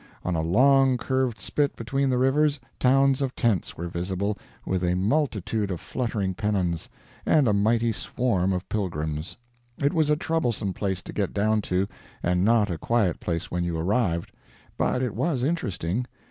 On 0.25 0.33
a 0.33 0.41
long 0.41 0.97
curved 0.97 1.39
spit 1.39 1.75
between 1.75 2.09
the 2.09 2.17
rivers, 2.17 2.59
towns 2.79 3.21
of 3.21 3.35
tents 3.35 3.77
were 3.77 3.87
visible, 3.87 4.35
with 4.65 4.83
a 4.83 4.95
multitude 4.95 5.69
of 5.69 5.79
fluttering 5.79 6.33
pennons, 6.33 6.89
and 7.23 7.47
a 7.47 7.53
mighty 7.53 7.91
swarm 7.91 8.51
of 8.51 8.67
pilgrims. 8.67 9.37
It 9.77 9.93
was 9.93 10.09
a 10.09 10.15
troublesome 10.15 10.73
place 10.73 11.03
to 11.03 11.13
get 11.13 11.35
down 11.35 11.61
to, 11.69 11.87
and 12.23 12.43
not 12.43 12.71
a 12.71 12.79
quiet 12.79 13.19
place 13.19 13.51
when 13.51 13.63
you 13.63 13.77
arrived; 13.77 14.31
but 14.75 15.03
it 15.03 15.13
was 15.13 15.43
interesting. 15.43 16.07